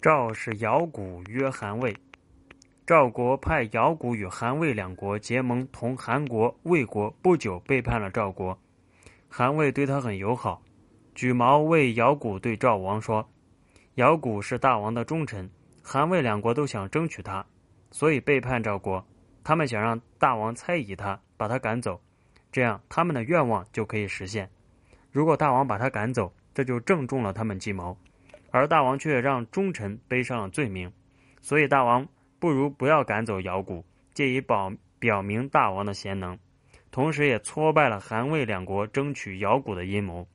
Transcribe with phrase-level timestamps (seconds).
[0.00, 1.96] 赵是姚贾约韩魏，
[2.86, 8.56] 赵国派姚贾与韩魏两国结盟，同韩国、魏国不久背叛了赵国。
[9.28, 10.62] 韩魏对他很友好。
[11.16, 13.28] 举毛为姚贾对赵王说
[13.96, 15.50] ：“姚贾是大王的忠臣，
[15.82, 17.44] 韩魏两国都想争取他，
[17.90, 19.04] 所以背叛赵国。
[19.42, 22.00] 他们想让大王猜疑他，把他赶走，
[22.52, 24.48] 这样他们的愿望就可以实现。
[25.10, 27.98] 如果大王把他赶走，这就正中了他们计谋。
[28.50, 30.92] 而大王却让忠臣背上了罪名，
[31.40, 36.38] 所以大王不如不要赶走姚贾，借以保表明大王的贤能，
[36.90, 40.26] 同时也挫败了韩魏两国争取姚贾的阴谋。”